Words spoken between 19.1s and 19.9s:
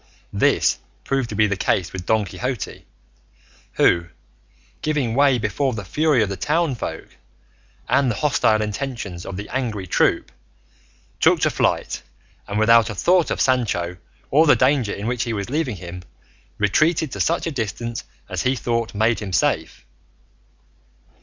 him safe.